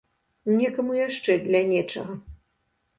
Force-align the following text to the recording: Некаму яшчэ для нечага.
Некаму 0.61 0.97
яшчэ 1.07 1.37
для 1.47 1.63
нечага. 1.77 2.21